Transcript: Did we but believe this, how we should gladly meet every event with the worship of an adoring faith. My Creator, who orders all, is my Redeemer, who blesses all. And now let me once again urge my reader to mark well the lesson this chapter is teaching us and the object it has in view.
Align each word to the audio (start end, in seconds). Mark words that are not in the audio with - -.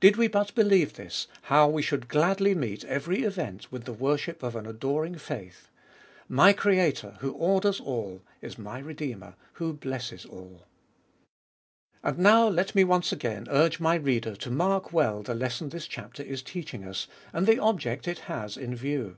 Did 0.00 0.16
we 0.18 0.28
but 0.28 0.54
believe 0.54 0.92
this, 0.96 1.28
how 1.44 1.66
we 1.66 1.80
should 1.80 2.06
gladly 2.06 2.54
meet 2.54 2.84
every 2.84 3.22
event 3.22 3.72
with 3.72 3.84
the 3.86 3.92
worship 3.94 4.42
of 4.42 4.54
an 4.54 4.66
adoring 4.66 5.14
faith. 5.14 5.70
My 6.28 6.52
Creator, 6.52 7.16
who 7.20 7.32
orders 7.32 7.80
all, 7.80 8.20
is 8.42 8.58
my 8.58 8.78
Redeemer, 8.80 9.34
who 9.54 9.72
blesses 9.72 10.26
all. 10.26 10.66
And 12.04 12.18
now 12.18 12.48
let 12.48 12.74
me 12.74 12.84
once 12.84 13.12
again 13.12 13.46
urge 13.48 13.80
my 13.80 13.94
reader 13.94 14.36
to 14.36 14.50
mark 14.50 14.92
well 14.92 15.22
the 15.22 15.32
lesson 15.34 15.70
this 15.70 15.86
chapter 15.86 16.22
is 16.22 16.42
teaching 16.42 16.84
us 16.84 17.08
and 17.32 17.46
the 17.46 17.58
object 17.58 18.06
it 18.06 18.18
has 18.28 18.58
in 18.58 18.76
view. 18.76 19.16